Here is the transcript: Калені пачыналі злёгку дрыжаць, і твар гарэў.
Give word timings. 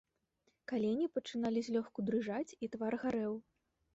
Калені 0.71 1.05
пачыналі 1.17 1.59
злёгку 1.69 1.99
дрыжаць, 2.09 2.55
і 2.65 2.73
твар 2.77 2.93
гарэў. 3.03 3.33